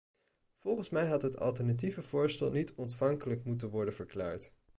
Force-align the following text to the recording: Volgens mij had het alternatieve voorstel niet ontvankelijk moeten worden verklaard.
Volgens 0.55 0.89
mij 0.89 1.07
had 1.07 1.21
het 1.21 1.37
alternatieve 1.39 2.01
voorstel 2.01 2.51
niet 2.51 2.73
ontvankelijk 2.73 3.43
moeten 3.43 3.69
worden 3.69 3.93
verklaard. 3.93 4.53